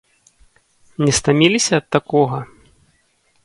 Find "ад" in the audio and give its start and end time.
1.83-1.87